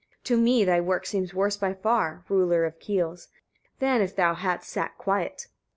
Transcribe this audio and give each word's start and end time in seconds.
"To 0.23 0.35
me 0.35 0.63
thy 0.65 0.81
work 0.81 1.05
seems 1.05 1.31
worse 1.31 1.57
by 1.57 1.75
far, 1.75 2.23
ruler 2.27 2.65
of 2.65 2.79
keels! 2.79 3.27
than 3.77 4.01
if 4.01 4.15
thou 4.15 4.33
hadst 4.33 4.67
sat 4.67 4.97
quiet." 4.97 5.45